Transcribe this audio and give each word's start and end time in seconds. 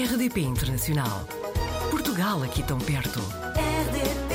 RDP 0.00 0.40
Internacional. 0.40 1.26
Portugal 1.90 2.42
aqui 2.42 2.62
tão 2.62 2.78
perto. 2.78 3.20
RDP 3.54 4.32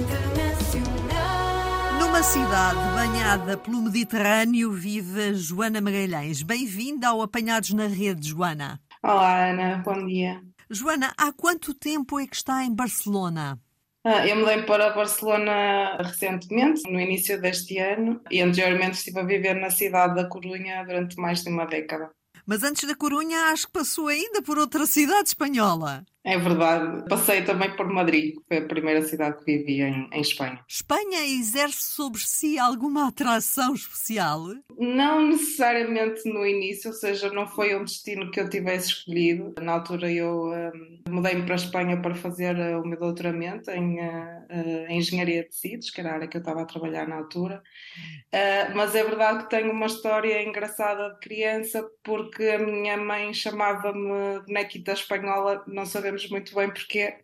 Internacional. 0.00 2.00
Numa 2.00 2.22
cidade 2.22 2.78
banhada 2.94 3.58
pelo 3.58 3.82
Mediterrâneo 3.82 4.72
vive 4.72 5.34
Joana 5.34 5.82
Magalhães. 5.82 6.42
Bem-vinda 6.42 7.08
ao 7.08 7.20
Apanhados 7.20 7.74
na 7.74 7.88
Rede, 7.88 8.30
Joana. 8.30 8.80
Olá, 9.02 9.50
Ana, 9.50 9.82
bom 9.84 10.06
dia. 10.06 10.40
Joana, 10.70 11.12
há 11.14 11.30
quanto 11.30 11.74
tempo 11.74 12.18
é 12.18 12.26
que 12.26 12.36
está 12.36 12.64
em 12.64 12.74
Barcelona? 12.74 13.60
Ah, 14.02 14.26
eu 14.26 14.34
mudei 14.34 14.62
para 14.62 14.94
Barcelona 14.94 15.98
recentemente, 15.98 16.90
no 16.90 16.98
início 16.98 17.38
deste 17.38 17.76
ano, 17.76 18.18
e 18.30 18.40
anteriormente 18.40 18.96
estive 18.96 19.20
a 19.20 19.24
viver 19.24 19.56
na 19.56 19.68
cidade 19.68 20.14
da 20.14 20.26
Corunha 20.26 20.82
durante 20.84 21.18
mais 21.18 21.42
de 21.42 21.50
uma 21.50 21.66
década. 21.66 22.10
Mas 22.50 22.64
antes 22.64 22.82
da 22.88 22.96
Corunha, 22.96 23.52
acho 23.52 23.68
que 23.68 23.72
passou 23.74 24.08
ainda 24.08 24.42
por 24.42 24.58
outra 24.58 24.84
cidade 24.84 25.28
espanhola. 25.28 26.04
É 26.22 26.36
verdade, 26.38 27.08
passei 27.08 27.42
também 27.42 27.74
por 27.74 27.88
Madrid, 27.88 28.34
que 28.34 28.42
foi 28.46 28.58
a 28.58 28.68
primeira 28.68 29.02
cidade 29.02 29.42
que 29.42 29.56
vivi 29.56 29.80
em, 29.80 30.06
em 30.12 30.20
Espanha. 30.20 30.62
Espanha 30.68 31.24
exerce 31.24 31.82
sobre 31.82 32.20
si 32.20 32.58
alguma 32.58 33.08
atração 33.08 33.72
especial? 33.72 34.48
Não 34.78 35.26
necessariamente 35.28 36.28
no 36.28 36.46
início, 36.46 36.90
ou 36.90 36.96
seja, 36.96 37.32
não 37.32 37.46
foi 37.46 37.74
um 37.74 37.84
destino 37.84 38.30
que 38.30 38.38
eu 38.38 38.50
tivesse 38.50 38.88
escolhido. 38.88 39.54
Na 39.62 39.72
altura 39.72 40.12
eu 40.12 40.50
um, 40.50 41.00
mudei-me 41.08 41.42
para 41.44 41.54
a 41.54 41.56
Espanha 41.56 42.00
para 42.00 42.14
fazer 42.14 42.54
uh, 42.54 42.82
o 42.82 42.86
meu 42.86 42.98
doutoramento 42.98 43.70
em, 43.70 43.98
uh, 43.98 44.46
uh, 44.50 44.86
em 44.90 44.98
Engenharia 44.98 45.42
de 45.42 45.48
Tecidos, 45.48 45.90
que 45.90 46.00
era 46.02 46.10
a 46.10 46.14
área 46.14 46.28
que 46.28 46.36
eu 46.36 46.40
estava 46.40 46.60
a 46.60 46.66
trabalhar 46.66 47.08
na 47.08 47.16
altura. 47.16 47.62
mas 48.74 48.94
é 48.94 49.02
verdade 49.02 49.44
que 49.44 49.50
tenho 49.50 49.72
uma 49.72 49.86
história 49.86 50.42
engraçada 50.42 51.14
de 51.14 51.20
criança, 51.20 51.82
porque 52.02 52.44
a 52.44 52.58
minha 52.58 52.98
mãe 52.98 53.32
chamava-me 53.32 54.40
bonequita 54.46 54.92
espanhola, 54.92 55.64
não 55.66 55.86
sabemos 56.10 56.28
muito 56.28 56.54
bem 56.54 56.68
porquê, 56.68 57.14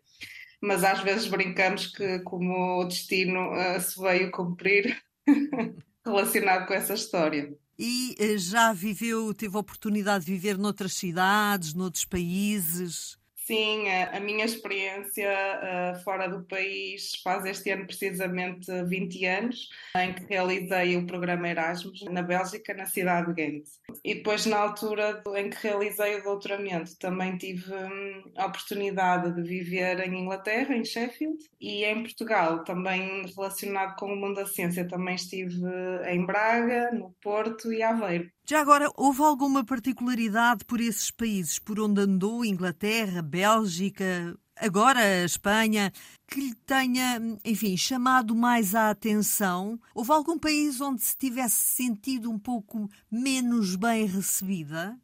mas 0.61 0.83
às 0.83 1.01
vezes 1.01 1.27
brincamos 1.27 1.87
que 1.87 2.19
como 2.19 2.81
o 2.81 2.85
destino 2.85 3.51
uh, 3.51 3.81
se 3.81 3.99
veio 4.01 4.31
cumprir 4.31 4.97
relacionado 6.05 6.65
com 6.65 6.73
essa 6.73 6.93
história. 6.93 7.53
E 7.77 8.15
uh, 8.19 8.37
já 8.37 8.71
viveu, 8.71 9.33
teve 9.33 9.55
a 9.57 9.59
oportunidade 9.59 10.25
de 10.25 10.31
viver 10.31 10.57
noutras 10.57 10.93
cidades, 10.93 11.73
noutros 11.73 12.05
países? 12.05 13.17
Sim, 13.47 13.87
a, 13.87 14.17
a 14.17 14.19
minha 14.19 14.43
experiência 14.43 15.31
uh, 15.31 16.03
fora 16.03 16.27
do 16.27 16.43
país 16.43 17.13
faz 17.23 17.45
este 17.45 17.69
ano 17.69 17.87
precisamente 17.87 18.69
20 18.83 19.25
anos, 19.25 19.69
em 19.95 20.13
que 20.13 20.25
realizei 20.25 20.97
o 20.97 21.07
programa 21.07 21.47
Erasmus 21.47 22.03
na 22.11 22.21
Bélgica, 22.21 22.73
na 22.73 22.85
cidade 22.85 23.27
de 23.27 23.33
Ghent. 23.35 23.63
E 24.03 24.15
depois, 24.15 24.45
na 24.45 24.57
altura 24.57 25.23
em 25.37 25.49
que 25.49 25.65
realizei 25.65 26.17
o 26.17 26.23
doutoramento, 26.25 26.97
também 26.99 27.37
tive 27.37 27.73
hum, 27.73 28.33
a 28.35 28.47
oportunidade 28.47 29.33
de 29.33 29.41
viver 29.41 30.05
em 30.05 30.23
Inglaterra, 30.23 30.75
em 30.75 30.83
Sheffield, 30.83 31.37
e 31.61 31.85
em 31.85 32.03
Portugal, 32.03 32.65
também 32.65 33.27
relacionado 33.33 33.95
com 33.95 34.11
o 34.11 34.15
mundo 34.17 34.35
da 34.35 34.45
ciência, 34.45 34.85
também 34.85 35.15
estive 35.15 35.61
em 36.05 36.25
Braga, 36.25 36.91
no 36.91 37.15
Porto 37.21 37.71
e 37.71 37.81
Aveiro. 37.81 38.29
Já 38.49 38.61
agora, 38.61 38.89
houve 38.95 39.21
alguma 39.23 39.61
particularidade 39.61 40.63
por 40.63 40.79
esses 40.79 41.11
países 41.11 41.59
por 41.59 41.81
onde 41.81 41.99
andou, 41.99 42.45
Inglaterra, 42.45 43.21
Bélgica, 43.21 44.39
agora 44.55 45.01
a 45.01 45.25
Espanha, 45.25 45.91
que 46.25 46.39
lhe 46.39 46.55
tenha, 46.65 47.19
enfim, 47.43 47.75
chamado 47.75 48.33
mais 48.33 48.73
a 48.73 48.89
atenção? 48.89 49.77
Houve 49.93 50.13
algum 50.13 50.39
país 50.39 50.79
onde 50.79 51.01
se 51.01 51.17
tivesse 51.17 51.75
sentido 51.75 52.31
um 52.31 52.39
pouco 52.39 52.89
menos 53.11 53.75
bem 53.75 54.05
recebida? 54.05 54.97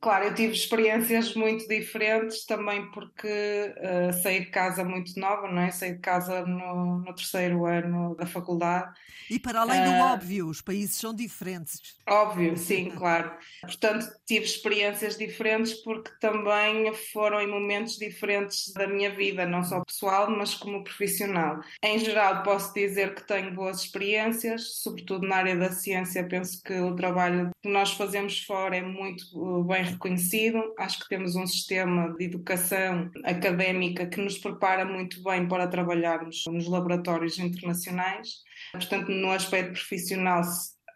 Claro, 0.00 0.26
eu 0.26 0.34
tive 0.34 0.52
experiências 0.52 1.34
muito 1.34 1.66
diferentes 1.68 2.44
também 2.44 2.90
porque 2.90 3.28
uh, 3.28 4.12
saí 4.22 4.40
de 4.40 4.50
casa 4.50 4.84
muito 4.84 5.18
nova, 5.18 5.48
não 5.48 5.62
é? 5.62 5.70
Saí 5.70 5.94
de 5.94 6.00
casa 6.00 6.44
no, 6.44 6.98
no 6.98 7.14
terceiro 7.14 7.66
ano 7.66 8.14
da 8.14 8.26
faculdade. 8.26 8.92
E 9.30 9.38
para 9.38 9.60
além 9.60 9.82
do 9.82 9.90
uh, 9.90 10.12
óbvio, 10.12 10.48
os 10.48 10.60
países 10.60 10.96
são 10.96 11.14
diferentes. 11.14 11.96
Óbvio, 12.08 12.56
sim, 12.58 12.90
claro. 12.90 13.32
Portanto, 13.62 14.06
tive 14.24 14.44
experiências 14.44 15.16
diferentes 15.16 15.74
porque 15.82 16.10
também 16.20 16.92
foram 17.12 17.40
em 17.40 17.46
momentos 17.46 17.96
diferentes 17.96 18.72
da 18.72 18.86
minha 18.86 19.10
vida, 19.10 19.46
não 19.46 19.64
só 19.64 19.84
pessoal, 19.84 20.30
mas 20.30 20.54
como 20.54 20.84
profissional. 20.84 21.58
Em 21.82 21.98
geral, 21.98 22.42
posso 22.42 22.72
dizer 22.72 23.14
que 23.14 23.26
tenho 23.26 23.54
boas 23.54 23.80
experiências, 23.80 24.80
sobretudo 24.82 25.26
na 25.26 25.36
área 25.36 25.56
da 25.56 25.70
ciência. 25.72 26.26
Penso 26.28 26.62
que 26.62 26.74
o 26.74 26.94
trabalho 26.94 27.50
que 27.62 27.68
nós 27.68 27.92
fazemos 27.92 28.42
fora 28.44 28.76
é 28.76 28.82
muito 28.82 29.24
eh, 29.24 29.62
reconhecido. 29.86 30.74
Acho 30.78 31.00
que 31.00 31.08
temos 31.08 31.36
um 31.36 31.46
sistema 31.46 32.14
de 32.16 32.24
educação 32.24 33.10
académica 33.24 34.06
que 34.06 34.20
nos 34.20 34.38
prepara 34.38 34.84
muito 34.84 35.22
bem 35.22 35.48
para 35.48 35.66
trabalharmos 35.66 36.44
nos 36.48 36.68
laboratórios 36.68 37.38
internacionais. 37.38 38.42
Portanto, 38.72 39.10
no 39.10 39.30
aspecto 39.30 39.72
profissional, 39.72 40.42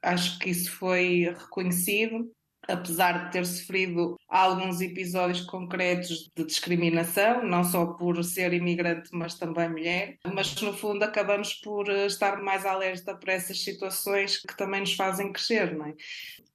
acho 0.02 0.38
que 0.38 0.50
isso 0.50 0.72
foi 0.72 1.34
reconhecido 1.38 2.30
apesar 2.72 3.26
de 3.26 3.32
ter 3.32 3.46
sofrido 3.46 4.18
alguns 4.28 4.80
episódios 4.80 5.42
concretos 5.42 6.30
de 6.34 6.44
discriminação, 6.44 7.44
não 7.44 7.64
só 7.64 7.86
por 7.86 8.22
ser 8.24 8.52
imigrante, 8.52 9.10
mas 9.12 9.34
também 9.34 9.68
mulher, 9.68 10.18
mas 10.34 10.54
no 10.60 10.72
fundo 10.72 11.02
acabamos 11.02 11.54
por 11.54 11.88
estar 11.88 12.42
mais 12.42 12.64
alerta 12.64 13.14
para 13.14 13.32
essas 13.32 13.62
situações 13.62 14.38
que 14.38 14.56
também 14.56 14.80
nos 14.80 14.94
fazem 14.94 15.32
crescer, 15.32 15.76
não 15.76 15.86
é? 15.86 15.94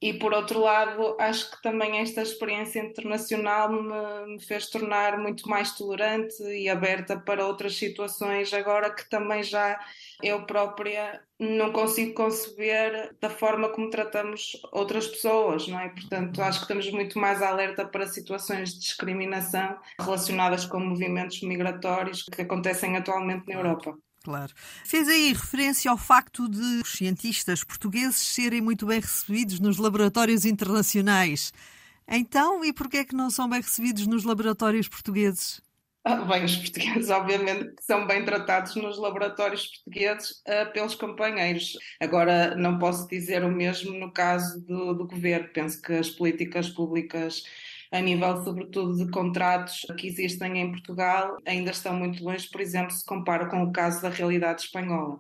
E 0.02 0.14
por 0.14 0.34
outro 0.34 0.60
lado, 0.60 1.16
acho 1.20 1.50
que 1.50 1.62
também 1.62 1.98
esta 2.00 2.22
experiência 2.22 2.80
internacional 2.80 3.72
me, 3.72 4.34
me 4.34 4.40
fez 4.40 4.70
tornar 4.70 5.18
muito 5.18 5.50
mais 5.50 5.72
tolerante 5.76 6.44
e 6.44 6.70
aberta 6.70 7.18
para 7.18 7.46
outras 7.46 7.76
situações, 7.76 8.54
agora 8.54 8.94
que 8.94 9.10
também 9.10 9.42
já 9.42 9.80
eu 10.26 10.44
própria 10.46 11.22
não 11.40 11.72
consigo 11.72 12.14
conceber 12.14 13.16
da 13.22 13.30
forma 13.30 13.70
como 13.70 13.90
tratamos 13.90 14.54
outras 14.72 15.08
pessoas, 15.08 15.68
não 15.68 15.80
é? 15.80 15.90
Portanto, 15.90 16.42
acho 16.42 16.60
que 16.60 16.64
estamos 16.64 16.90
muito 16.92 17.20
mais 17.20 17.42
alerta 17.42 17.86
para 17.86 18.08
situações 18.08 18.74
de 18.74 18.80
discriminação 18.80 19.78
relacionadas 20.00 20.66
com 20.66 20.80
movimentos 20.80 21.42
migratórios 21.42 22.24
que 22.24 22.42
acontecem 22.42 22.98
atualmente 22.98 23.48
na 23.48 23.54
Europa. 23.54 23.96
Claro. 24.24 24.52
Fez 24.84 25.08
aí 25.08 25.34
referência 25.34 25.92
ao 25.92 25.98
facto 25.98 26.50
de 26.50 26.82
os 26.82 26.94
cientistas 26.94 27.64
portugueses 27.64 28.18
serem 28.18 28.60
muito 28.60 28.88
bem 28.88 29.00
recebidos 29.00 29.60
nos 29.60 29.78
laboratórios 29.78 30.46
internacionais. 30.46 31.54
Então, 32.08 32.66
e 32.66 32.74
porquê 32.74 32.98
é 32.98 33.06
que 33.06 33.16
não 33.16 33.30
são 33.30 33.48
bem 33.48 33.62
recebidos 33.62 34.08
nos 34.08 34.24
laboratórios 34.24 34.88
portugueses? 34.88 35.62
Ah, 36.08 36.24
bem, 36.24 36.46
os 36.46 36.56
portugueses, 36.56 37.10
obviamente, 37.10 37.74
são 37.82 38.06
bem 38.06 38.24
tratados 38.24 38.76
nos 38.76 39.00
laboratórios 39.00 39.66
portugueses 39.68 40.42
uh, 40.48 40.72
pelos 40.72 40.94
companheiros. 40.94 41.74
Agora, 42.00 42.56
não 42.56 42.78
posso 42.78 43.08
dizer 43.08 43.44
o 43.44 43.52
mesmo 43.52 43.92
no 43.98 44.12
caso 44.14 44.64
do, 44.66 44.94
do 44.94 45.08
governo. 45.08 45.50
Penso 45.52 45.82
que 45.82 45.94
as 45.94 46.10
políticas 46.10 46.70
públicas 46.70 47.44
a 47.92 48.02
nível, 48.02 48.44
sobretudo, 48.44 48.96
de 48.98 49.10
contratos 49.12 49.86
que 49.98 50.08
existem 50.08 50.60
em 50.60 50.72
Portugal, 50.72 51.38
ainda 51.46 51.72
estão 51.72 51.96
muito 51.96 52.24
longe, 52.24 52.50
por 52.50 52.62
exemplo, 52.62 52.92
se 52.92 53.06
compara 53.06 53.48
com 53.50 53.64
o 53.64 53.72
caso 53.72 54.02
da 54.02 54.10
realidade 54.10 54.62
espanhola. 54.62 55.20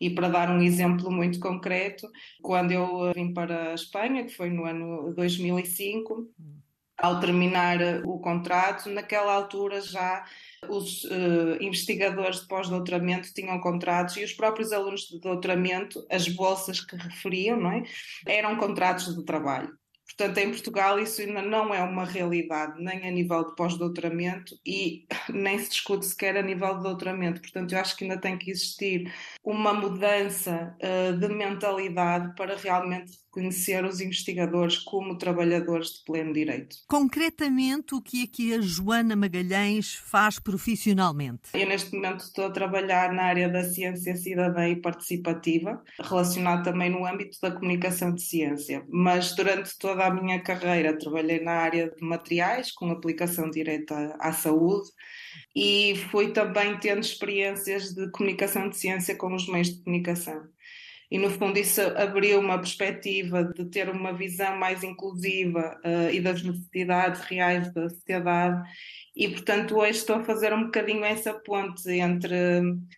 E 0.00 0.10
para 0.10 0.28
dar 0.28 0.50
um 0.50 0.62
exemplo 0.62 1.10
muito 1.10 1.38
concreto, 1.40 2.08
quando 2.40 2.72
eu 2.72 3.12
vim 3.14 3.32
para 3.32 3.72
a 3.72 3.74
Espanha, 3.74 4.24
que 4.24 4.34
foi 4.34 4.50
no 4.50 4.64
ano 4.64 5.12
2005, 5.14 6.28
ao 7.02 7.18
terminar 7.18 7.78
o 8.04 8.20
contrato, 8.20 8.88
naquela 8.88 9.34
altura 9.34 9.80
já 9.80 10.24
os 10.68 11.02
uh, 11.04 11.60
investigadores 11.60 12.40
de 12.40 12.46
pós-doutoramento 12.46 13.34
tinham 13.34 13.58
contratos 13.60 14.16
e 14.16 14.22
os 14.22 14.32
próprios 14.32 14.72
alunos 14.72 15.08
de 15.08 15.18
doutoramento, 15.18 16.06
as 16.08 16.28
bolsas 16.28 16.80
que 16.80 16.94
referiam, 16.94 17.58
não 17.58 17.72
é? 17.72 17.82
eram 18.24 18.56
contratos 18.56 19.16
de 19.16 19.24
trabalho. 19.24 19.76
Portanto, 20.06 20.38
em 20.38 20.50
Portugal 20.50 20.98
isso 21.00 21.22
ainda 21.22 21.42
não 21.42 21.74
é 21.74 21.82
uma 21.82 22.04
realidade, 22.04 22.80
nem 22.80 23.08
a 23.08 23.10
nível 23.10 23.46
de 23.46 23.56
pós-doutoramento 23.56 24.54
e 24.64 25.06
nem 25.28 25.58
se 25.58 25.70
discute 25.70 26.06
sequer 26.06 26.36
a 26.36 26.42
nível 26.42 26.76
de 26.76 26.82
doutoramento. 26.84 27.40
Portanto, 27.40 27.72
eu 27.72 27.80
acho 27.80 27.96
que 27.96 28.04
ainda 28.04 28.20
tem 28.20 28.38
que 28.38 28.50
existir 28.50 29.12
uma 29.42 29.72
mudança 29.72 30.76
uh, 30.80 31.18
de 31.18 31.28
mentalidade 31.28 32.32
para 32.36 32.56
realmente 32.56 33.21
reconhecer 33.32 33.82
os 33.84 34.00
investigadores 34.00 34.78
como 34.78 35.16
trabalhadores 35.16 35.94
de 35.94 36.04
pleno 36.04 36.34
direito. 36.34 36.76
Concretamente, 36.86 37.94
o 37.94 38.02
que 38.02 38.24
é 38.24 38.26
que 38.26 38.54
a 38.54 38.60
Joana 38.60 39.16
Magalhães 39.16 39.94
faz 39.94 40.38
profissionalmente? 40.38 41.48
Eu, 41.54 41.66
neste 41.66 41.94
momento, 41.94 42.20
estou 42.20 42.44
a 42.44 42.50
trabalhar 42.50 43.12
na 43.12 43.24
área 43.24 43.48
da 43.48 43.64
ciência 43.64 44.14
cidadã 44.16 44.68
e 44.68 44.76
participativa, 44.76 45.82
relacionado 45.98 46.62
também 46.62 46.90
no 46.90 47.06
âmbito 47.06 47.38
da 47.40 47.50
comunicação 47.50 48.14
de 48.14 48.20
ciência. 48.20 48.84
Mas 48.90 49.34
durante 49.34 49.76
toda 49.78 50.04
a 50.04 50.14
minha 50.14 50.40
carreira, 50.40 50.98
trabalhei 50.98 51.40
na 51.40 51.52
área 51.52 51.90
de 51.90 52.04
materiais, 52.04 52.70
com 52.70 52.90
aplicação 52.90 53.50
direta 53.50 54.14
à 54.20 54.32
saúde 54.32 54.90
e 55.54 55.94
fui 56.10 56.32
também 56.32 56.78
tendo 56.78 57.00
experiências 57.00 57.94
de 57.94 58.10
comunicação 58.10 58.68
de 58.68 58.76
ciência 58.76 59.16
com 59.16 59.34
os 59.34 59.48
meios 59.48 59.68
de 59.68 59.82
comunicação. 59.82 60.42
E 61.12 61.18
no 61.18 61.28
fundo 61.28 61.58
isso 61.58 61.82
abriu 61.94 62.40
uma 62.40 62.56
perspectiva 62.56 63.44
de 63.44 63.66
ter 63.66 63.90
uma 63.90 64.14
visão 64.14 64.56
mais 64.56 64.82
inclusiva 64.82 65.78
uh, 65.84 66.10
e 66.10 66.22
das 66.22 66.42
necessidades 66.42 67.20
reais 67.20 67.70
da 67.74 67.90
sociedade 67.90 68.62
e, 69.14 69.28
portanto, 69.28 69.76
hoje 69.76 69.98
estou 69.98 70.16
a 70.16 70.24
fazer 70.24 70.54
um 70.54 70.64
bocadinho 70.64 71.04
essa 71.04 71.34
ponte 71.34 71.90
entre 71.90 72.34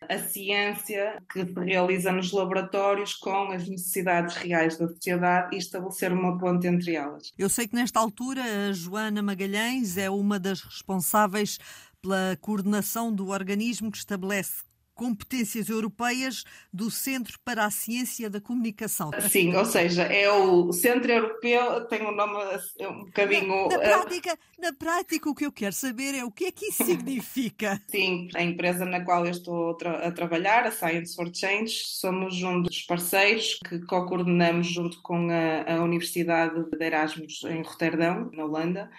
a 0.09 0.17
ciência 0.19 1.21
que 1.29 1.45
se 1.45 1.61
realiza 1.61 2.13
nos 2.13 2.31
laboratórios 2.31 3.15
com 3.15 3.51
as 3.51 3.69
necessidades 3.69 4.37
reais 4.37 4.79
da 4.79 4.87
sociedade 4.87 5.57
e 5.57 5.59
estabelecer 5.59 6.13
uma 6.13 6.39
ponte 6.39 6.69
entre 6.69 6.95
elas. 6.95 7.33
Eu 7.37 7.49
sei 7.49 7.67
que 7.67 7.75
nesta 7.75 7.99
altura 7.99 8.43
a 8.69 8.73
Joana 8.73 9.23
Magalhães 9.23 9.99
é 9.99 10.09
uma 10.09 10.39
das 10.39 10.61
responsáveis 10.61 11.59
pela 12.01 12.39
coordenação 12.41 13.13
do 13.13 13.31
organismo 13.31 13.91
que 13.91 13.99
estabelece 13.99 14.63
competências 14.95 15.69
europeias 15.69 16.45
do 16.73 16.91
Centro 16.91 17.39
para 17.45 17.65
a 17.65 17.71
Ciência 17.71 18.31
da 18.31 18.41
Comunicação. 18.41 19.11
Sim, 19.29 19.55
ou 19.55 19.65
seja, 19.65 20.05
é 20.05 20.31
o 20.31 20.73
Centro 20.73 21.11
Europeu, 21.11 21.85
tem 21.87 22.07
um 22.07 22.15
nome 22.15 22.37
um 22.81 23.05
bocadinho... 23.05 23.69
Na, 23.69 23.77
na, 23.77 23.79
prática, 23.79 24.39
na 24.59 24.73
prática, 24.73 25.31
o 25.31 25.35
que 25.35 25.47
eu 25.47 25.53
quero 25.53 25.75
saber 25.75 26.15
é 26.15 26.25
o 26.25 26.31
que 26.31 26.47
é 26.47 26.53
que 26.53 26.67
isso 26.67 26.85
significa. 26.85 27.81
Sim, 27.89 28.29
a 28.35 28.43
empresa 28.43 28.85
na 28.85 29.05
qual 29.05 29.25
eu 29.25 29.33
estou 29.33 29.77
a 30.03 30.11
trabalhar, 30.13 30.67
a 30.67 30.71
Science 30.71 31.15
for 31.15 31.31
Change, 31.35 31.83
somos 31.87 32.43
um 32.43 32.63
dos 32.63 32.83
parceiros 32.83 33.59
que 33.69 33.81
co-coordenamos 33.81 34.69
junto 34.69 35.01
com 35.03 35.29
a, 35.31 35.75
a 35.75 35.83
Universidade 35.83 36.65
de 36.71 36.85
Erasmus 36.85 37.43
em 37.45 37.63
Roterdão, 37.63 38.31
na 38.33 38.45
Holanda, 38.45 38.91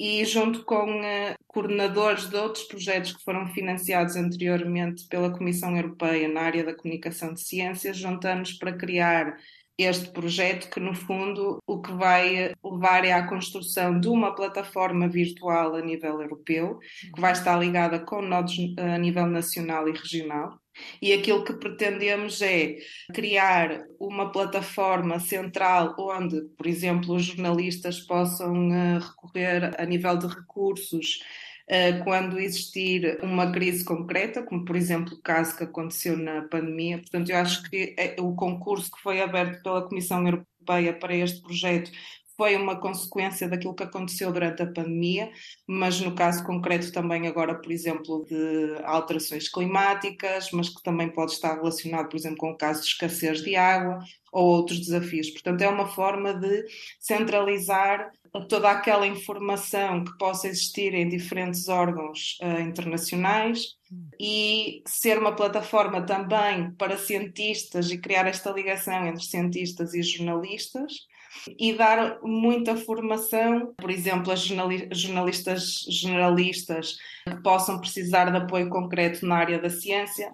e 0.00 0.24
junto 0.24 0.64
com 0.64 1.00
uh, 1.00 1.34
coordenadores 1.46 2.26
de 2.26 2.34
outros 2.34 2.64
projetos 2.64 3.12
que 3.12 3.22
foram 3.22 3.46
financiados 3.48 4.16
anteriormente 4.16 5.06
pela 5.08 5.30
Comissão 5.30 5.76
Europeia 5.76 6.26
na 6.26 6.40
área 6.40 6.64
da 6.64 6.74
comunicação 6.74 7.34
de 7.34 7.42
ciências, 7.42 7.98
juntamos 7.98 8.54
para 8.54 8.72
criar 8.72 9.36
este 9.76 10.10
projeto 10.10 10.70
que, 10.70 10.80
no 10.80 10.94
fundo, 10.94 11.58
o 11.66 11.82
que 11.82 11.92
vai 11.92 12.54
levar 12.64 13.04
é 13.04 13.12
à 13.12 13.26
construção 13.26 14.00
de 14.00 14.08
uma 14.08 14.34
plataforma 14.34 15.06
virtual 15.06 15.74
a 15.74 15.82
nível 15.82 16.22
europeu, 16.22 16.78
que 17.14 17.20
vai 17.20 17.32
estar 17.32 17.58
ligada 17.58 17.98
com 17.98 18.22
nodos 18.22 18.56
a 18.78 18.96
nível 18.96 19.26
nacional 19.26 19.86
e 19.86 19.92
regional. 19.92 20.59
E 21.00 21.12
aquilo 21.12 21.44
que 21.44 21.54
pretendemos 21.54 22.40
é 22.42 22.76
criar 23.12 23.84
uma 23.98 24.30
plataforma 24.30 25.18
central 25.18 25.94
onde, 25.98 26.40
por 26.56 26.66
exemplo, 26.66 27.14
os 27.14 27.24
jornalistas 27.24 28.00
possam 28.00 28.68
uh, 28.70 28.98
recorrer 28.98 29.74
a 29.80 29.84
nível 29.84 30.16
de 30.16 30.26
recursos 30.26 31.20
uh, 31.68 32.04
quando 32.04 32.38
existir 32.38 33.18
uma 33.22 33.50
crise 33.50 33.84
concreta, 33.84 34.42
como 34.42 34.64
por 34.64 34.76
exemplo 34.76 35.14
o 35.14 35.22
caso 35.22 35.56
que 35.56 35.64
aconteceu 35.64 36.16
na 36.16 36.42
pandemia. 36.42 36.98
Portanto, 36.98 37.30
eu 37.30 37.36
acho 37.36 37.62
que 37.70 37.94
é, 37.98 38.16
o 38.20 38.34
concurso 38.34 38.90
que 38.90 39.00
foi 39.00 39.20
aberto 39.20 39.62
pela 39.62 39.88
Comissão 39.88 40.26
Europeia 40.26 40.92
para 40.92 41.14
este 41.14 41.40
projeto 41.40 41.90
foi 42.40 42.56
uma 42.56 42.80
consequência 42.80 43.46
daquilo 43.46 43.74
que 43.74 43.82
aconteceu 43.82 44.32
durante 44.32 44.62
a 44.62 44.66
pandemia, 44.66 45.30
mas 45.68 46.00
no 46.00 46.14
caso 46.14 46.42
concreto 46.42 46.90
também 46.90 47.26
agora, 47.26 47.54
por 47.54 47.70
exemplo, 47.70 48.24
de 48.24 48.82
alterações 48.82 49.46
climáticas, 49.46 50.50
mas 50.50 50.70
que 50.70 50.82
também 50.82 51.10
pode 51.10 51.32
estar 51.32 51.56
relacionado, 51.56 52.08
por 52.08 52.16
exemplo, 52.16 52.38
com 52.38 52.52
o 52.52 52.56
caso 52.56 52.80
de 52.80 52.86
escassez 52.86 53.42
de 53.42 53.56
água 53.56 53.98
ou 54.32 54.46
outros 54.56 54.80
desafios. 54.80 55.28
Portanto, 55.28 55.60
é 55.60 55.68
uma 55.68 55.86
forma 55.86 56.32
de 56.32 56.64
centralizar 56.98 58.10
toda 58.48 58.70
aquela 58.70 59.06
informação 59.06 60.02
que 60.02 60.16
possa 60.16 60.48
existir 60.48 60.94
em 60.94 61.10
diferentes 61.10 61.68
órgãos 61.68 62.38
uh, 62.40 62.60
internacionais 62.62 63.76
e 64.18 64.82
ser 64.86 65.18
uma 65.18 65.36
plataforma 65.36 66.00
também 66.06 66.70
para 66.72 66.96
cientistas 66.96 67.90
e 67.90 67.98
criar 67.98 68.26
esta 68.26 68.50
ligação 68.50 69.06
entre 69.06 69.24
cientistas 69.24 69.92
e 69.92 70.02
jornalistas 70.02 71.09
e 71.58 71.72
dar 71.72 72.18
muita 72.22 72.76
formação, 72.76 73.74
por 73.76 73.90
exemplo, 73.90 74.32
a 74.32 74.36
jornalistas 74.36 75.84
generalistas 75.88 76.96
que 77.24 77.42
possam 77.42 77.80
precisar 77.80 78.30
de 78.30 78.36
apoio 78.36 78.68
concreto 78.68 79.24
na 79.26 79.36
área 79.36 79.60
da 79.60 79.70
ciência 79.70 80.32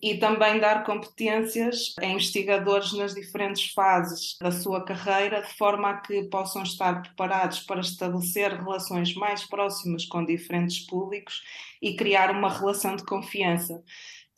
e 0.00 0.16
também 0.18 0.60
dar 0.60 0.84
competências 0.84 1.94
a 1.98 2.06
investigadores 2.06 2.92
nas 2.92 3.14
diferentes 3.14 3.72
fases 3.72 4.36
da 4.40 4.52
sua 4.52 4.84
carreira, 4.84 5.42
de 5.42 5.52
forma 5.54 5.90
a 5.90 5.96
que 6.00 6.22
possam 6.24 6.62
estar 6.62 7.02
preparados 7.02 7.60
para 7.60 7.80
estabelecer 7.80 8.52
relações 8.54 9.14
mais 9.14 9.44
próximas 9.44 10.06
com 10.06 10.24
diferentes 10.24 10.86
públicos 10.86 11.42
e 11.82 11.96
criar 11.96 12.30
uma 12.30 12.48
relação 12.48 12.94
de 12.94 13.04
confiança 13.04 13.82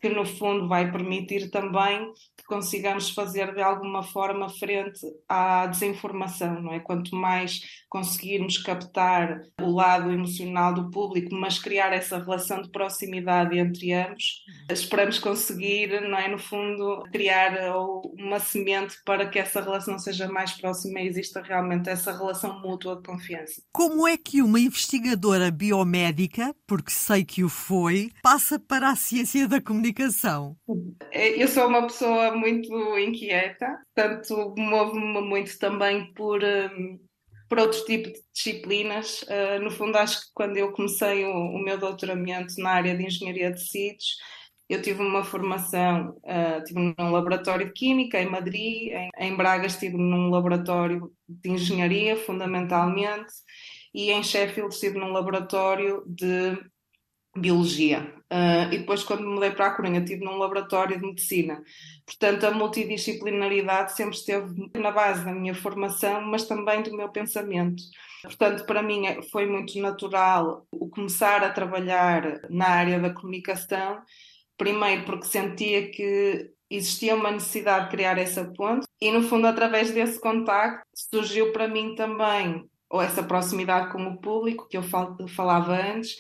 que 0.01 0.09
no 0.09 0.25
fundo 0.25 0.69
vai 0.69 0.91
permitir 0.91 1.51
também 1.51 2.13
que 2.37 2.45
consigamos 2.47 3.11
fazer 3.11 3.55
de 3.55 3.63
alguma 3.63 4.03
forma 4.03 4.49
frente 4.49 5.01
à 5.29 5.67
desinformação, 5.67 6.61
não 6.61 6.73
é? 6.73 6.81
Quanto 6.81 7.15
mais 7.15 7.61
conseguirmos 7.89 8.59
captar 8.59 9.41
o 9.61 9.71
lado 9.71 10.11
emocional 10.11 10.75
do 10.75 10.91
público, 10.91 11.35
mas 11.35 11.59
criar 11.59 11.93
essa 11.93 12.19
relação 12.19 12.61
de 12.61 12.71
proximidade 12.71 13.59
entre 13.59 13.93
ambos, 13.93 14.45
esperamos 14.71 15.19
conseguir, 15.19 16.01
não 16.03 16.19
é, 16.19 16.29
no 16.29 16.39
fundo, 16.39 17.03
criar 17.11 17.53
uma 18.19 18.39
semente 18.39 18.97
para 19.05 19.27
que 19.29 19.39
essa 19.39 19.61
relação 19.61 19.99
seja 19.99 20.29
mais 20.29 20.53
próxima 20.53 21.01
e 21.01 21.09
exista 21.09 21.41
realmente 21.41 21.89
essa 21.89 22.13
relação 22.13 22.61
mútua 22.61 22.97
de 22.97 23.03
confiança. 23.03 23.63
Como 23.73 24.07
é 24.07 24.17
que 24.17 24.43
uma 24.43 24.61
investigadora 24.61 25.51
biomédica, 25.51 26.55
porque 26.67 26.91
sei 26.91 27.25
que 27.25 27.43
o 27.43 27.49
foi, 27.49 28.13
passa 28.23 28.59
para 28.59 28.91
a 28.91 28.97
ciência 28.97 29.49
da 29.49 29.61
comunicação? 29.61 29.86
Eu 31.13 31.49
sou 31.49 31.69
uma 31.69 31.83
pessoa 31.83 32.35
muito 32.35 32.73
inquieta, 32.99 33.67
portanto, 33.95 34.55
movo-me 34.57 35.21
muito 35.21 35.59
também 35.59 36.13
por 36.15 36.43
hum, 36.43 36.99
por 37.49 37.59
outros 37.59 37.83
tipos 37.83 38.13
de 38.13 38.23
disciplinas. 38.35 39.23
Uh, 39.23 39.63
no 39.63 39.71
fundo, 39.71 39.97
acho 39.97 40.21
que 40.21 40.27
quando 40.35 40.57
eu 40.57 40.73
comecei 40.73 41.25
o, 41.25 41.31
o, 41.31 41.59
meu 41.59 41.79
doutoramento 41.79 42.55
na 42.59 42.71
área 42.71 42.97
de 42.97 43.05
engenharia 43.05 43.51
de 43.51 43.59
tecidos, 43.59 44.17
eu 44.69 44.83
tive 44.83 45.01
uma 45.01 45.23
formação, 45.23 46.11
uh, 46.25 46.65
tive 46.65 46.95
num 46.99 47.11
laboratório 47.11 47.67
de 47.67 47.73
química 47.73 48.21
em 48.21 48.29
Madrid, 48.29 48.93
em, 48.93 49.11
em 49.19 49.37
Braga 49.37 49.67
estive 49.67 49.97
num 49.97 50.29
laboratório 50.29 51.13
de 51.29 51.51
engenharia, 51.51 52.17
fundamentalmente, 52.17 53.33
e 53.95 54.11
em 54.11 54.23
Sheffield 54.23 54.75
estive 54.75 54.99
num 54.99 55.13
laboratório 55.13 56.03
de 56.07 56.59
biologia. 57.37 58.13
Uh, 58.33 58.73
e 58.73 58.79
depois, 58.79 59.05
quando 59.05 59.23
me 59.23 59.35
mudei 59.35 59.53
para 59.53 59.67
a 59.67 59.77
Coruña, 59.77 60.01
estive 60.01 60.25
num 60.25 60.37
laboratório 60.37 60.99
de 60.99 61.07
medicina. 61.07 61.63
Portanto, 62.05 62.45
a 62.45 62.51
multidisciplinaridade 62.51 63.95
sempre 63.95 64.17
esteve 64.17 64.71
na 64.75 64.91
base 64.91 65.25
da 65.25 65.33
minha 65.33 65.55
formação, 65.55 66.21
mas 66.23 66.45
também 66.45 66.83
do 66.83 66.97
meu 66.97 67.09
pensamento. 67.09 67.83
Portanto, 68.23 68.67
para 68.67 68.83
mim 68.83 69.07
é, 69.07 69.23
foi 69.23 69.47
muito 69.47 69.79
natural 69.79 70.67
o 70.73 70.89
começar 70.89 71.45
a 71.45 71.51
trabalhar 71.51 72.41
na 72.51 72.67
área 72.67 72.99
da 72.99 73.11
comunicação, 73.11 74.01
primeiro 74.59 75.05
porque 75.05 75.27
sentia 75.27 75.89
que 75.91 76.51
existia 76.69 77.15
uma 77.15 77.31
necessidade 77.31 77.85
de 77.85 77.91
criar 77.93 78.19
essa 78.19 78.45
ponte, 78.45 78.89
e 79.01 79.13
no 79.13 79.23
fundo, 79.23 79.47
através 79.47 79.93
desse 79.93 80.21
contacto, 80.21 80.85
surgiu 80.93 81.53
para 81.53 81.69
mim 81.69 81.95
também 81.95 82.69
ou 82.89 83.01
essa 83.01 83.23
proximidade 83.23 83.93
com 83.93 84.03
o 84.05 84.17
público 84.19 84.69
que 84.69 84.77
eu 84.77 84.83
falava 85.29 85.75
antes 85.75 86.17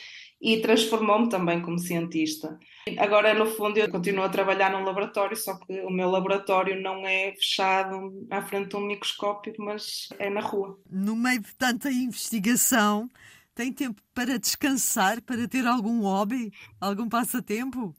e 0.46 0.60
transformou-me 0.60 1.28
também 1.28 1.60
como 1.60 1.76
cientista. 1.76 2.56
Agora, 2.98 3.34
no 3.34 3.46
fundo, 3.46 3.78
eu 3.78 3.90
continuo 3.90 4.24
a 4.24 4.28
trabalhar 4.28 4.70
num 4.70 4.84
laboratório, 4.84 5.36
só 5.36 5.58
que 5.58 5.80
o 5.80 5.90
meu 5.90 6.08
laboratório 6.08 6.80
não 6.80 7.04
é 7.04 7.32
fechado 7.32 8.24
à 8.30 8.40
frente 8.40 8.68
de 8.68 8.76
um 8.76 8.86
microscópio, 8.86 9.52
mas 9.58 10.08
é 10.20 10.30
na 10.30 10.40
rua. 10.40 10.78
No 10.88 11.16
meio 11.16 11.40
de 11.40 11.52
tanta 11.56 11.90
investigação, 11.90 13.10
tem 13.56 13.72
tempo 13.72 14.00
para 14.14 14.38
descansar, 14.38 15.20
para 15.20 15.48
ter 15.48 15.66
algum 15.66 16.02
hobby, 16.02 16.52
algum 16.80 17.08
passatempo? 17.08 17.92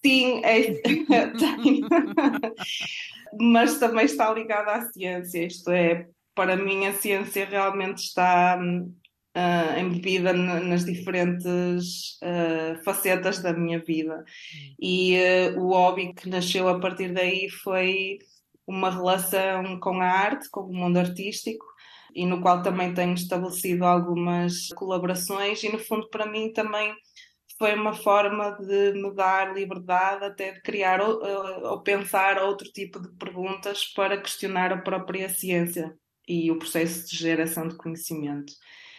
Sim, 0.00 0.40
é, 0.44 0.80
mas 3.40 3.76
também 3.80 4.04
está 4.04 4.32
ligado 4.32 4.68
à 4.68 4.82
ciência. 4.92 5.44
Isto 5.44 5.72
é, 5.72 6.06
para 6.32 6.56
mim, 6.56 6.86
a 6.86 6.92
ciência 6.92 7.44
realmente 7.44 8.04
está 8.04 8.56
hum, 8.56 8.94
uh, 9.36 9.78
embebida 9.78 10.32
nas 10.32 10.84
diferentes 10.84 12.18
uh, 12.22 12.82
facetas 12.84 13.40
da 13.40 13.52
minha 13.52 13.82
vida. 13.82 14.24
E 14.80 15.16
uh, 15.54 15.60
o 15.60 15.68
hobby 15.68 16.14
que 16.14 16.28
nasceu 16.28 16.68
a 16.68 16.80
partir 16.80 17.12
daí 17.12 17.48
foi 17.50 18.18
uma 18.66 18.90
relação 18.90 19.78
com 19.80 20.00
a 20.00 20.06
arte, 20.06 20.48
com 20.50 20.60
o 20.60 20.72
mundo 20.72 20.98
artístico, 20.98 21.64
e 22.14 22.26
no 22.26 22.40
qual 22.40 22.62
também 22.62 22.92
tenho 22.92 23.14
estabelecido 23.14 23.84
algumas 23.84 24.68
colaborações, 24.74 25.62
e 25.62 25.70
no 25.70 25.78
fundo, 25.78 26.08
para 26.10 26.26
mim, 26.26 26.52
também 26.52 26.94
foi 27.58 27.74
uma 27.74 27.92
forma 27.92 28.52
de 28.60 28.92
me 28.92 29.12
dar 29.14 29.54
liberdade 29.54 30.24
até 30.24 30.52
de 30.52 30.62
criar 30.62 31.00
ou, 31.00 31.20
ou 31.70 31.82
pensar 31.82 32.40
outro 32.40 32.70
tipo 32.72 33.00
de 33.00 33.08
perguntas 33.16 33.84
para 33.84 34.20
questionar 34.20 34.72
a 34.72 34.78
própria 34.78 35.28
ciência 35.28 35.92
e 36.26 36.50
o 36.50 36.58
processo 36.58 37.08
de 37.08 37.16
geração 37.16 37.66
de 37.66 37.76
conhecimento. 37.76 38.52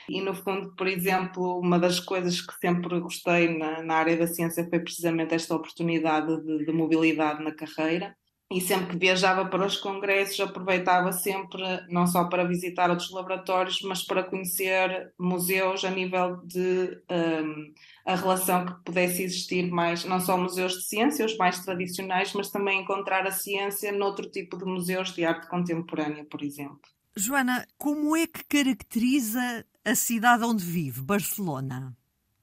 E, 0.10 0.22
no 0.22 0.34
fundo, 0.34 0.74
por 0.76 0.88
exemplo, 0.88 1.60
uma 1.60 1.78
das 1.80 2.00
coisas 2.00 2.42
que 2.42 2.54
sempre 2.60 3.00
gostei 3.00 3.58
na, 3.58 3.84
na 3.84 3.96
área 3.96 4.18
da 4.18 4.28
ciência 4.28 4.68
foi 4.68 4.80
precisamente 4.80 5.36
esta 5.36 5.56
oportunidade 5.56 6.42
de, 6.44 6.66
de 6.66 6.72
mobilidade 6.72 7.44
na 7.44 7.54
carreira. 7.54 8.16
e 8.52 8.60
sempre 8.62 8.88
que 8.88 8.98
viajava 8.98 9.46
para 9.48 9.66
os 9.66 9.78
congressos 9.78 10.40
aproveitava 10.40 11.12
sempre 11.12 11.62
não 11.90 12.08
só 12.08 12.26
para 12.28 12.44
visitar 12.48 12.90
outros 12.90 13.12
laboratórios, 13.12 13.82
mas 13.84 14.04
para 14.04 14.24
conhecer 14.24 15.14
museus 15.20 15.86
a 15.86 15.92
nível 15.92 16.38
de 16.46 17.00
um, 17.12 17.74
a 18.06 18.16
relação 18.16 18.66
que 18.66 18.74
pudesse 18.86 19.22
existir 19.24 19.70
mais, 19.72 20.04
não 20.06 20.20
só 20.20 20.36
museus 20.38 20.74
de 20.74 20.84
ciência, 20.88 21.26
os 21.26 21.38
mais 21.38 21.60
tradicionais, 21.64 22.34
mas 22.34 22.50
também 22.50 22.82
encontrar 22.82 23.28
a 23.28 23.32
ciência 23.32 23.92
noutro 23.92 24.30
tipo 24.30 24.58
de 24.58 24.66
museus 24.66 25.14
de 25.14 25.24
arte 25.26 25.48
contemporânea, 25.48 26.26
por 26.26 26.42
exemplo. 26.42 26.82
Joana, 27.16 27.68
como 27.78 28.16
é 28.16 28.28
que 28.28 28.44
caracteriza 28.44 29.66
a 29.84 29.96
cidade 29.96 30.44
onde 30.44 30.64
vive, 30.64 31.02
Barcelona? 31.02 31.96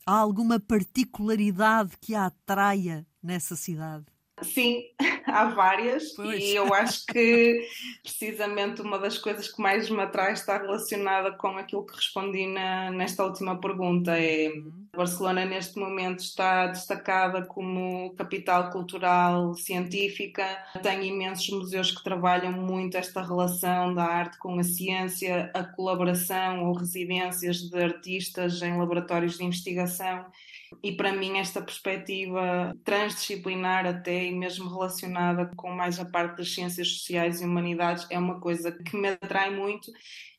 Há 0.05 0.13
alguma 0.13 0.61
particularidade 0.61 1.97
que 2.01 2.15
a 2.15 2.27
atraia 2.27 3.07
nessa 3.23 3.57
cidade? 3.57 4.07
Sim, 4.43 4.85
há 5.27 5.47
várias, 5.47 6.13
pois. 6.13 6.43
e 6.43 6.55
eu 6.55 6.73
acho 6.75 7.07
que 7.07 7.67
precisamente 8.03 8.83
uma 8.83 8.99
das 8.99 9.17
coisas 9.17 9.51
que 9.51 9.63
mais 9.63 9.89
me 9.89 10.01
atrai 10.01 10.35
está 10.35 10.59
relacionada 10.59 11.33
com 11.33 11.57
aquilo 11.57 11.87
que 11.87 11.97
respondi 11.97 12.47
na, 12.47 12.91
nesta 12.91 13.25
última 13.25 13.59
pergunta. 13.59 14.19
É 14.19 14.49
uhum. 14.49 14.87
Barcelona 14.95 15.45
neste 15.45 15.79
momento 15.79 16.21
está 16.21 16.67
destacada 16.67 17.45
como 17.45 18.15
capital 18.15 18.71
cultural 18.71 19.55
científica, 19.55 20.45
tem 20.83 21.07
imensos 21.09 21.51
museus 21.51 21.91
que 21.91 22.03
trabalham 22.03 22.53
muito 22.53 22.97
esta 22.97 23.23
relação 23.23 23.95
da 23.95 24.05
arte 24.05 24.39
com 24.39 24.59
a 24.59 24.65
ciência, 24.65 25.51
a 25.55 25.65
colaboração 25.65 26.65
ou 26.65 26.75
residências 26.75 27.59
de 27.69 27.79
artistas 27.79 28.61
em 28.63 28.79
laboratórios 28.79 29.37
de 29.37 29.45
investigação 29.45 30.27
e 30.83 30.93
para 30.93 31.13
mim, 31.13 31.39
esta 31.39 31.63
perspectiva 31.63 32.75
transdisciplinar, 32.85 33.87
até 33.87 34.25
e 34.25 34.35
mesmo 34.35 34.69
relacionada 34.69 35.51
com 35.57 35.71
mais 35.71 35.99
a 35.99 36.05
parte 36.05 36.39
das 36.39 36.53
ciências 36.53 36.89
sociais 36.89 37.41
e 37.41 37.45
humanidades, 37.45 38.07
é 38.11 38.19
uma 38.19 38.41
coisa 38.41 38.73
que 38.73 38.97
me 38.97 39.09
atrai 39.09 39.55
muito 39.55 39.91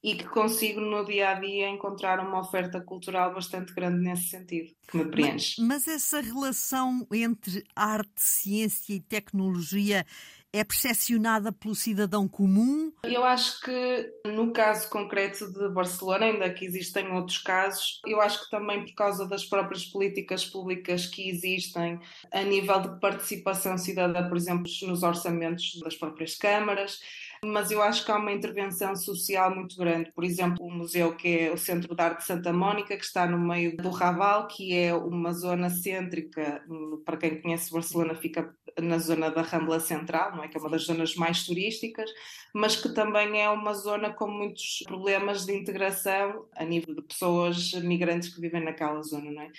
e 0.04 0.16
que 0.16 0.26
consigo 0.26 0.80
no 0.80 1.04
dia 1.06 1.30
a 1.30 1.34
dia 1.40 1.70
encontrar 1.70 2.20
uma 2.20 2.40
oferta 2.40 2.80
cultural 2.82 3.34
bastante 3.34 3.74
grande 3.74 4.00
nesse 4.00 4.30
sentido, 4.30 4.72
que 4.90 4.98
me 4.98 5.06
preenche. 5.06 5.56
Mas, 5.60 5.86
mas 5.86 5.88
essa 5.88 6.22
relação 6.22 7.06
entre 7.12 7.64
arte, 7.76 8.12
ciência 8.16 8.94
e 8.94 9.00
tecnologia 9.00 10.06
é 10.54 10.64
percepcionada 10.64 11.52
pelo 11.52 11.76
cidadão 11.76 12.28
comum? 12.28 12.92
Eu 13.04 13.24
acho 13.24 13.62
que 13.62 14.12
no 14.26 14.52
caso 14.52 14.90
concreto 14.90 15.52
de 15.52 15.70
Barcelona, 15.70 16.26
ainda 16.26 16.50
que 16.50 16.66
existem 16.66 17.12
outros 17.12 17.38
casos, 17.38 18.02
eu 18.06 18.22
acho 18.22 18.46
que 18.46 18.50
também 18.50 18.86
por 18.86 18.94
causa 18.94 19.28
das 19.28 19.46
próprias 19.46 19.86
políticas 19.86 20.46
públicas 20.46 21.06
que 21.06 21.30
existem 21.30 22.00
a 22.32 22.42
nível 22.44 22.80
de 22.82 23.00
participação 23.00 23.78
cidadã, 23.78 24.28
por 24.28 24.38
exemplo, 24.38 24.72
nos 24.84 25.04
orçamentos 25.04 25.80
das 25.84 25.96
próprias 25.96 26.36
câmaras, 26.36 27.00
mas 27.44 27.70
eu 27.70 27.82
acho 27.82 28.04
que 28.04 28.12
há 28.12 28.18
uma 28.18 28.32
intervenção 28.32 28.96
social 28.96 29.54
muito 29.54 29.78
grande. 29.78 30.12
Por 30.12 30.24
exemplo, 30.24 30.66
o 30.66 30.72
museu 30.72 31.16
que 31.16 31.40
é 31.40 31.52
o 31.52 31.58
Centro 31.58 31.96
de 31.96 32.02
Arte 32.02 32.20
de 32.20 32.26
Santa 32.26 32.52
Mónica, 32.52 32.98
que 32.98 33.04
está 33.04 33.28
no 33.28 33.38
meio 33.38 33.78
do 33.78 33.90
Raval, 33.90 34.48
que 34.48 34.76
é 34.76 34.94
uma 34.94 35.34
zona 35.34 35.70
cêntrica, 35.70 36.64
para 37.06 37.18
quem 37.18 37.42
conhece 37.42 37.72
Barcelona, 37.72 38.16
fica 38.16 38.54
na 38.82 38.98
zona 38.98 39.30
da 39.30 39.42
Rambla 39.42 39.80
Central, 39.80 40.36
não 40.36 40.44
é? 40.44 40.48
que 40.48 40.58
é 40.58 40.60
uma 40.60 40.70
das 40.70 40.84
zonas 40.84 41.16
mais 41.16 41.44
turísticas, 41.46 42.10
mas 42.54 42.76
que 42.76 42.90
também 42.90 43.42
é 43.42 43.50
uma 43.50 43.74
zona 43.74 44.12
com 44.12 44.28
muitos 44.28 44.84
problemas 44.86 45.46
de 45.46 45.54
integração 45.54 46.46
a 46.56 46.64
nível 46.64 46.96
de 46.96 47.02
pessoas 47.02 47.74
migrantes 47.74 48.34
que 48.34 48.42
vivem 48.42 48.64
naquela 48.64 49.02
zona. 49.02 49.32
Não 49.32 49.42
é? 49.42 49.52